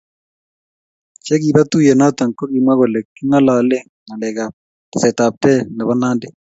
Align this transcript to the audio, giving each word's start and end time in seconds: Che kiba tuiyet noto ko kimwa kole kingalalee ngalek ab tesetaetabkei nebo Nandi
Che 1.25 1.35
kiba 1.41 1.61
tuiyet 1.71 1.97
noto 1.99 2.23
ko 2.37 2.43
kimwa 2.51 2.73
kole 2.79 2.99
kingalalee 3.15 3.83
ngalek 4.05 4.37
ab 4.45 4.53
tesetaetabkei 4.91 5.59
nebo 5.75 5.93
Nandi 6.01 6.27